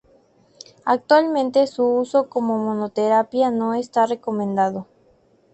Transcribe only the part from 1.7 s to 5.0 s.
uso como monoterapia no está recomendado.